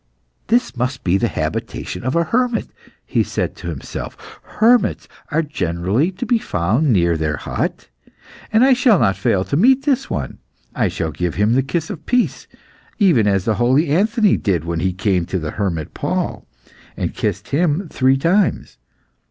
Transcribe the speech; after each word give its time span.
"This 0.47 0.75
must 0.75 1.03
be 1.03 1.19
the 1.19 1.27
habitation 1.27 2.03
of 2.03 2.15
a 2.15 2.23
hermit," 2.23 2.69
he 3.05 3.21
said 3.21 3.55
to 3.57 3.67
himself. 3.69 4.17
"Hermits 4.41 5.07
are 5.29 5.43
generally 5.43 6.11
to 6.13 6.25
be 6.25 6.39
found 6.39 6.89
near 6.91 7.15
their 7.15 7.37
hut, 7.37 7.87
and 8.51 8.63
I 8.65 8.73
shall 8.73 8.97
not 8.97 9.15
fail 9.15 9.43
to 9.45 9.55
meet 9.55 9.83
this 9.83 10.09
one. 10.09 10.39
I 10.73 10.89
will 10.99 11.11
give 11.11 11.35
him 11.35 11.53
the 11.53 11.61
kiss 11.61 11.91
of 11.91 12.07
peace, 12.07 12.47
even 12.97 13.27
as 13.27 13.45
the 13.45 13.53
holy 13.61 13.89
Anthony 13.89 14.37
did 14.37 14.65
when 14.65 14.79
he 14.79 14.91
came 14.91 15.27
to 15.27 15.37
the 15.37 15.51
hermit 15.51 15.93
Paul, 15.93 16.47
and 16.97 17.13
kissed 17.13 17.49
him 17.49 17.87
three 17.87 18.17
times. 18.17 18.79